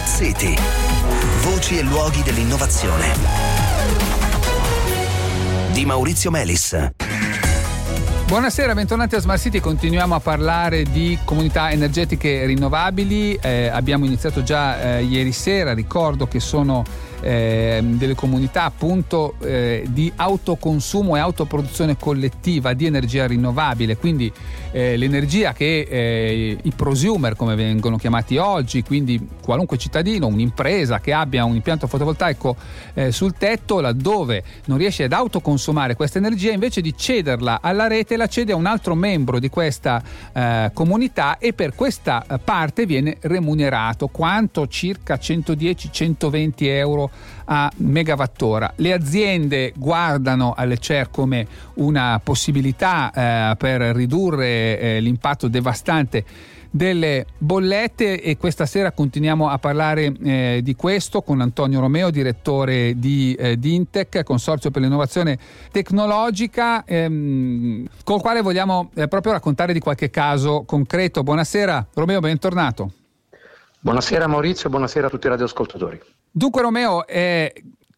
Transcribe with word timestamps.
Smart 0.00 0.08
City. 0.08 0.54
Voci 1.42 1.78
e 1.78 1.82
luoghi 1.82 2.22
dell'innovazione. 2.22 3.12
Di 5.72 5.84
Maurizio 5.84 6.30
Melis. 6.30 6.90
Buonasera, 8.26 8.74
bentornati 8.74 9.16
a 9.16 9.20
Smart 9.20 9.40
City. 9.40 9.60
Continuiamo 9.60 10.14
a 10.14 10.20
parlare 10.20 10.84
di 10.84 11.18
comunità 11.24 11.70
energetiche 11.70 12.46
rinnovabili. 12.46 13.34
Eh, 13.34 13.68
abbiamo 13.68 14.06
iniziato 14.06 14.42
già 14.42 14.98
eh, 14.98 15.02
ieri 15.02 15.32
sera, 15.32 15.74
ricordo 15.74 16.26
che 16.26 16.40
sono 16.40 16.82
eh, 17.20 17.80
delle 17.82 18.14
comunità 18.14 18.64
appunto 18.64 19.34
eh, 19.42 19.84
di 19.88 20.12
autoconsumo 20.14 21.16
e 21.16 21.20
autoproduzione 21.20 21.96
collettiva 21.96 22.72
di 22.72 22.86
energia 22.86 23.26
rinnovabile, 23.26 23.96
quindi 23.96 24.32
eh, 24.72 24.96
l'energia 24.96 25.52
che 25.52 25.80
eh, 25.80 26.58
i 26.62 26.72
prosumer 26.74 27.36
come 27.36 27.54
vengono 27.54 27.96
chiamati 27.96 28.36
oggi, 28.36 28.82
quindi 28.82 29.26
qualunque 29.42 29.76
cittadino, 29.76 30.26
un'impresa 30.26 31.00
che 31.00 31.12
abbia 31.12 31.44
un 31.44 31.54
impianto 31.54 31.86
fotovoltaico 31.86 32.56
eh, 32.94 33.12
sul 33.12 33.34
tetto, 33.34 33.80
laddove 33.80 34.42
non 34.66 34.78
riesce 34.78 35.04
ad 35.04 35.12
autoconsumare 35.12 35.94
questa 35.94 36.18
energia, 36.18 36.52
invece 36.52 36.80
di 36.80 36.96
cederla 36.96 37.60
alla 37.60 37.86
rete 37.86 38.16
la 38.16 38.26
cede 38.26 38.52
a 38.52 38.56
un 38.56 38.66
altro 38.66 38.94
membro 38.94 39.38
di 39.38 39.48
questa 39.48 40.02
eh, 40.32 40.70
comunità 40.72 41.38
e 41.38 41.52
per 41.52 41.74
questa 41.74 42.24
parte 42.42 42.86
viene 42.86 43.16
remunerato. 43.20 44.06
Quanto? 44.08 44.66
Circa 44.68 45.16
110-120 45.16 46.52
euro 46.58 47.09
a 47.44 47.70
megawattora. 47.76 48.72
Le 48.76 48.92
aziende 48.92 49.72
guardano 49.76 50.54
alle 50.56 50.78
CER 50.78 51.10
come 51.10 51.46
una 51.74 52.20
possibilità 52.22 53.10
eh, 53.12 53.56
per 53.56 53.80
ridurre 53.80 54.78
eh, 54.78 55.00
l'impatto 55.00 55.48
devastante 55.48 56.24
delle 56.70 57.26
bollette 57.36 58.20
e 58.22 58.36
questa 58.36 58.64
sera 58.64 58.92
continuiamo 58.92 59.48
a 59.48 59.58
parlare 59.58 60.14
eh, 60.22 60.60
di 60.62 60.76
questo 60.76 61.20
con 61.22 61.40
Antonio 61.40 61.80
Romeo, 61.80 62.10
direttore 62.10 62.94
di 62.96 63.34
eh, 63.34 63.58
Dintec, 63.58 64.22
Consorzio 64.22 64.70
per 64.70 64.82
l'innovazione 64.82 65.38
tecnologica, 65.72 66.84
ehm, 66.84 67.86
col 68.04 68.20
quale 68.20 68.40
vogliamo 68.40 68.90
eh, 68.94 69.08
proprio 69.08 69.32
raccontare 69.32 69.72
di 69.72 69.80
qualche 69.80 70.10
caso 70.10 70.62
concreto. 70.64 71.24
Buonasera 71.24 71.88
Romeo, 71.94 72.20
bentornato. 72.20 72.92
Buonasera 73.80 74.26
Maurizio, 74.26 74.70
buonasera 74.70 75.08
a 75.08 75.10
tutti 75.10 75.26
i 75.26 75.30
radioascoltatori. 75.30 76.00
Dunque 76.32 76.62
Romeo, 76.62 77.06
eh, 77.06 77.52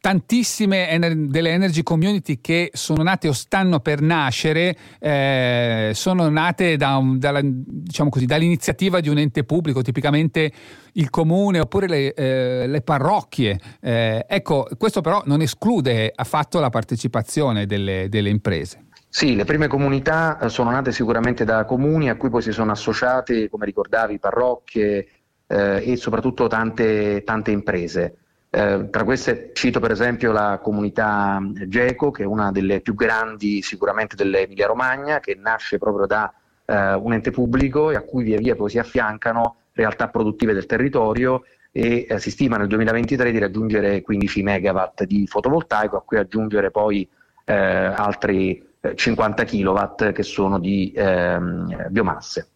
tantissime 0.00 0.88
ener- 0.90 1.14
delle 1.14 1.50
energy 1.50 1.82
community 1.82 2.40
che 2.40 2.70
sono 2.72 3.02
nate 3.02 3.28
o 3.28 3.32
stanno 3.32 3.80
per 3.80 4.00
nascere 4.00 4.76
eh, 5.00 5.90
sono 5.92 6.28
nate 6.28 6.76
da 6.76 7.02
dalla, 7.16 7.40
diciamo 7.42 8.08
così, 8.08 8.24
dall'iniziativa 8.24 9.00
di 9.00 9.08
un 9.08 9.18
ente 9.18 9.44
pubblico, 9.44 9.82
tipicamente 9.82 10.52
il 10.92 11.10
comune 11.10 11.60
oppure 11.60 11.88
le, 11.88 12.14
eh, 12.14 12.66
le 12.66 12.80
parrocchie. 12.82 13.58
Eh, 13.80 14.24
ecco, 14.28 14.68
questo 14.78 15.00
però 15.00 15.22
non 15.26 15.40
esclude 15.40 16.12
affatto 16.14 16.60
la 16.60 16.70
partecipazione 16.70 17.66
delle, 17.66 18.06
delle 18.08 18.28
imprese. 18.28 18.84
Sì, 19.10 19.34
le 19.34 19.44
prime 19.44 19.68
comunità 19.68 20.38
eh, 20.38 20.48
sono 20.48 20.70
nate 20.70 20.92
sicuramente 20.92 21.44
da 21.44 21.64
comuni 21.64 22.08
a 22.08 22.16
cui 22.16 22.28
poi 22.28 22.42
si 22.42 22.52
sono 22.52 22.72
associate, 22.72 23.48
come 23.48 23.64
ricordavi, 23.64 24.18
parrocchie, 24.18 25.08
eh, 25.48 25.92
e 25.92 25.96
soprattutto 25.96 26.46
tante, 26.46 27.24
tante 27.24 27.50
imprese. 27.50 28.16
Eh, 28.50 28.88
tra 28.90 29.04
queste 29.04 29.50
cito 29.52 29.78
per 29.80 29.90
esempio 29.90 30.32
la 30.32 30.60
comunità 30.62 31.38
GECO, 31.66 32.10
che 32.10 32.22
è 32.22 32.26
una 32.26 32.52
delle 32.52 32.80
più 32.80 32.94
grandi 32.94 33.60
sicuramente 33.62 34.14
dell'Emilia 34.14 34.66
Romagna, 34.66 35.20
che 35.20 35.34
nasce 35.34 35.78
proprio 35.78 36.06
da 36.06 36.32
eh, 36.64 36.94
un 36.94 37.12
ente 37.12 37.30
pubblico 37.30 37.90
e 37.90 37.96
a 37.96 38.02
cui 38.02 38.24
via 38.24 38.38
via 38.38 38.54
poi 38.54 38.70
si 38.70 38.78
affiancano 38.78 39.56
realtà 39.72 40.08
produttive 40.08 40.52
del 40.52 40.66
territorio 40.66 41.42
e 41.70 42.06
eh, 42.08 42.18
si 42.18 42.30
stima 42.30 42.56
nel 42.56 42.68
2023 42.68 43.30
di 43.30 43.38
raggiungere 43.38 44.02
15 44.02 44.42
megawatt 44.42 45.04
di 45.04 45.26
fotovoltaico, 45.26 45.96
a 45.96 46.02
cui 46.02 46.18
aggiungere 46.18 46.70
poi 46.70 47.08
eh, 47.44 47.54
altri 47.54 48.66
50 48.94 49.42
eh, 49.42 49.46
kilowatt 49.46 50.12
che 50.12 50.22
sono 50.22 50.58
di 50.58 50.92
ehm, 50.94 51.88
biomasse. 51.90 52.48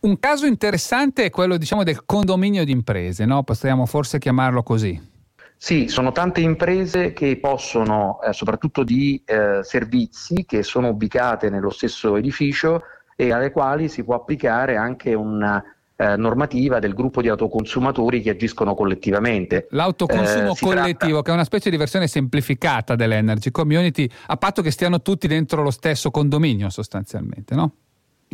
Un 0.00 0.18
caso 0.20 0.46
interessante 0.46 1.24
è 1.24 1.30
quello 1.30 1.56
diciamo, 1.56 1.82
del 1.82 2.04
condominio 2.04 2.64
di 2.64 2.70
imprese, 2.70 3.24
no? 3.24 3.42
possiamo 3.42 3.84
forse 3.84 4.18
chiamarlo 4.18 4.62
così. 4.62 5.16
Sì, 5.56 5.88
sono 5.88 6.12
tante 6.12 6.40
imprese 6.40 7.12
che 7.12 7.36
possono, 7.38 8.20
eh, 8.22 8.32
soprattutto 8.32 8.84
di 8.84 9.20
eh, 9.24 9.58
servizi, 9.62 10.44
che 10.46 10.62
sono 10.62 10.88
ubicate 10.88 11.50
nello 11.50 11.70
stesso 11.70 12.16
edificio 12.16 12.82
e 13.16 13.32
alle 13.32 13.50
quali 13.50 13.88
si 13.88 14.04
può 14.04 14.14
applicare 14.14 14.76
anche 14.76 15.14
una 15.14 15.60
eh, 15.96 16.16
normativa 16.16 16.78
del 16.78 16.94
gruppo 16.94 17.20
di 17.20 17.28
autoconsumatori 17.28 18.22
che 18.22 18.30
agiscono 18.30 18.76
collettivamente. 18.76 19.66
L'autoconsumo 19.70 20.52
eh, 20.52 20.58
collettivo, 20.60 20.94
tratta... 20.94 21.22
che 21.22 21.30
è 21.32 21.34
una 21.34 21.44
specie 21.44 21.70
di 21.70 21.76
versione 21.76 22.06
semplificata 22.06 22.94
dell'energy 22.94 23.50
community, 23.50 24.08
a 24.28 24.36
patto 24.36 24.62
che 24.62 24.70
stiano 24.70 25.02
tutti 25.02 25.26
dentro 25.26 25.62
lo 25.62 25.72
stesso 25.72 26.12
condominio 26.12 26.70
sostanzialmente, 26.70 27.56
no? 27.56 27.72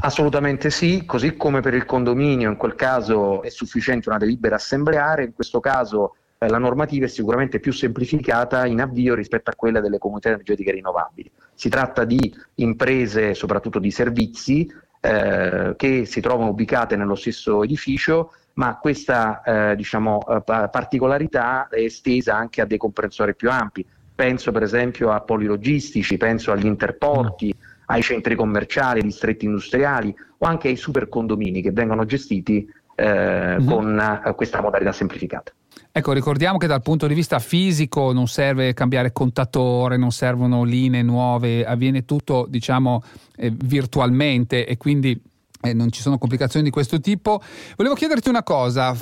Assolutamente 0.04 0.68
sì, 0.68 1.06
così 1.06 1.34
come 1.34 1.62
per 1.62 1.72
il 1.72 1.86
condominio 1.86 2.50
in 2.50 2.58
quel 2.58 2.74
caso 2.74 3.40
è 3.40 3.48
sufficiente 3.48 4.10
una 4.10 4.18
delibera 4.18 4.56
assembleare, 4.56 5.24
in 5.24 5.32
questo 5.32 5.60
caso 5.60 6.16
eh, 6.36 6.46
la 6.46 6.58
normativa 6.58 7.06
è 7.06 7.08
sicuramente 7.08 7.58
più 7.58 7.72
semplificata 7.72 8.66
in 8.66 8.82
avvio 8.82 9.14
rispetto 9.14 9.48
a 9.48 9.54
quella 9.56 9.80
delle 9.80 9.96
comunità 9.96 10.28
energetiche 10.28 10.72
rinnovabili. 10.72 11.30
Si 11.54 11.70
tratta 11.70 12.04
di 12.04 12.18
imprese, 12.56 13.32
soprattutto 13.32 13.78
di 13.78 13.90
servizi, 13.90 14.70
eh, 15.00 15.72
che 15.74 16.04
si 16.04 16.20
trovano 16.20 16.50
ubicate 16.50 16.96
nello 16.96 17.14
stesso 17.14 17.64
edificio, 17.64 18.32
ma 18.54 18.76
questa 18.76 19.40
eh, 19.40 19.74
diciamo, 19.74 20.20
eh, 20.26 20.42
particolarità 20.44 21.68
è 21.68 21.80
estesa 21.80 22.36
anche 22.36 22.60
a 22.60 22.66
dei 22.66 22.76
comprensori 22.76 23.34
più 23.34 23.50
ampi. 23.50 23.86
Penso 24.14 24.52
per 24.52 24.64
esempio 24.64 25.12
a 25.12 25.22
polilogistici, 25.22 26.18
penso 26.18 26.52
agli 26.52 26.66
interporti. 26.66 27.56
Ai 27.86 28.02
centri 28.02 28.34
commerciali, 28.34 29.00
ai 29.00 29.06
distretti 29.06 29.44
industriali 29.44 30.14
o 30.38 30.46
anche 30.46 30.68
ai 30.68 30.76
super 30.76 31.08
condomini 31.08 31.62
che 31.62 31.70
vengono 31.70 32.04
gestiti 32.04 32.66
eh, 32.94 33.56
mm-hmm. 33.58 33.66
con 33.66 34.20
eh, 34.26 34.34
questa 34.34 34.60
modalità 34.60 34.92
semplificata. 34.92 35.52
Ecco, 35.96 36.12
ricordiamo 36.12 36.58
che 36.58 36.66
dal 36.66 36.82
punto 36.82 37.06
di 37.06 37.14
vista 37.14 37.38
fisico 37.38 38.12
non 38.12 38.26
serve 38.26 38.74
cambiare 38.74 39.12
contatore, 39.12 39.96
non 39.96 40.10
servono 40.10 40.64
linee 40.64 41.02
nuove, 41.02 41.64
avviene 41.64 42.04
tutto, 42.04 42.46
diciamo, 42.48 43.02
eh, 43.36 43.52
virtualmente 43.54 44.66
e 44.66 44.76
quindi 44.76 45.20
eh, 45.60 45.72
non 45.72 45.90
ci 45.90 46.00
sono 46.00 46.18
complicazioni 46.18 46.64
di 46.64 46.72
questo 46.72 47.00
tipo. 47.00 47.40
Volevo 47.76 47.94
chiederti 47.94 48.28
una 48.28 48.42
cosa, 48.42 48.96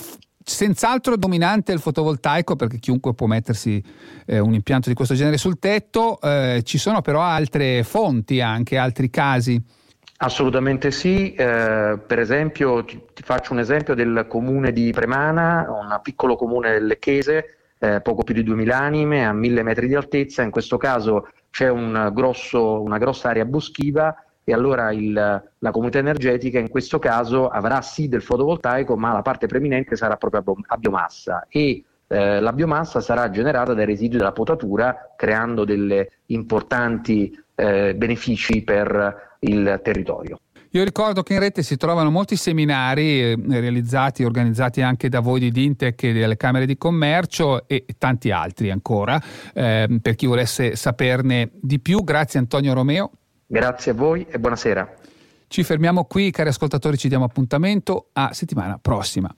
senz'altro 0.45 1.17
dominante 1.17 1.73
il 1.73 1.81
fotovoltaico 1.81 2.57
perché 2.57 2.79
chiunque 2.79 3.15
può 3.15 3.27
mettersi 3.27 3.83
eh, 4.27 4.39
un 4.39 4.55
impianto 4.55 4.89
di 4.89 4.95
questo 4.95 5.15
genere 5.15 5.39
sul 5.39 5.59
tetto, 5.59 6.21
eh, 6.21 6.63
ci 6.65 6.79
sono 6.79 7.01
però 7.01 7.21
altre 7.21 7.83
fonti 7.83 8.41
anche, 8.41 8.77
altri 8.77 9.11
casi. 9.11 9.63
Assolutamente 10.19 10.93
sì, 10.93 11.35
eh, 11.35 11.99
per 12.07 12.19
esempio 12.21 12.85
ti, 12.85 13.01
ti, 13.13 13.23
faccio 13.25 13.53
un 13.53 13.59
esempio 13.59 13.95
del 13.95 14.27
comune 14.29 14.73
di 14.73 14.93
Premana, 14.93 15.67
un 15.69 15.99
piccolo 16.01 16.37
comune 16.37 16.71
del 16.71 16.87
Lecchese, 16.87 17.57
eh, 17.79 18.01
poco 18.01 18.23
più 18.23 18.33
di 18.33 18.45
2000 18.45 18.79
anime, 18.79 19.27
a 19.27 19.33
1000 19.33 19.63
metri 19.65 19.89
di 19.89 19.97
altezza, 19.97 20.43
in 20.43 20.51
questo 20.51 20.77
caso 20.77 21.29
c'è 21.51 21.69
un 21.69 22.11
grosso, 22.13 22.81
una 22.81 22.99
grossa 22.99 23.31
area 23.31 23.45
boschiva 23.45 24.15
e 24.45 24.53
allora 24.53 24.93
il, 24.93 25.13
la 25.13 25.71
comunità 25.71 25.99
energetica 25.99 26.59
in 26.59 26.69
questo 26.69 26.99
caso 26.99 27.49
avrà 27.49 27.81
sì 27.81 28.09
del 28.09 28.23
fotovoltaico, 28.23 28.97
ma 28.97 29.13
la 29.13 29.23
parte 29.23 29.47
preminente 29.47 29.97
sarà 29.97 30.17
proprio 30.17 30.57
a 30.67 30.77
biomassa 30.77 31.47
e 31.49 31.85
eh, 32.09 32.41
la 32.41 32.53
biomassa 32.53 33.01
sarà 33.01 33.31
generata 33.31 33.73
dai 33.73 33.87
residui 33.87 34.19
della 34.19 34.33
potatura, 34.33 35.15
creando 35.17 35.65
delle 35.65 36.11
importanti 36.27 37.37
eh, 37.55 37.95
benefici 37.95 38.63
per 38.63 39.37
il 39.41 39.81
territorio. 39.83 40.39
Io 40.75 40.85
ricordo 40.85 41.23
che 41.23 41.35
in 41.35 41.41
rete 41.41 41.63
si 41.63 41.77
trovano 41.77 42.11
molti 42.11 42.35
seminari 42.35 43.21
eh, 43.23 43.37
realizzati 43.49 44.23
e 44.23 44.25
organizzati 44.25 44.81
anche 44.81 45.11
da 45.11 45.21
voi 45.21 45.39
di 45.39 45.51
Dintec 45.51 46.03
e 46.03 46.13
delle 46.13 46.37
Camere 46.37 46.65
di 46.65 46.79
Commercio 46.79 47.69
e 47.69 47.85
tanti 47.99 48.31
altri 48.31 48.71
ancora, 48.71 49.21
eh, 49.53 49.99
per 50.01 50.15
chi 50.15 50.27
volesse 50.27 50.75
saperne 50.75 51.51
di 51.61 51.79
più. 51.79 52.03
Grazie 52.03 52.39
Antonio 52.39 52.73
Romeo. 52.73 53.11
Grazie 53.53 53.91
a 53.91 53.95
voi 53.95 54.27
e 54.31 54.39
buonasera. 54.39 54.95
Ci 55.47 55.63
fermiamo 55.63 56.07
qui, 56.07 56.31
cari 56.31 56.49
ascoltatori, 56.49 56.97
ci 56.97 57.09
diamo 57.09 57.25
appuntamento 57.25 58.07
a 58.15 58.33
settimana 58.33 58.79
prossima. 58.81 59.29